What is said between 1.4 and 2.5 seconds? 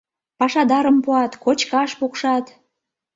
кочкаш пукшат...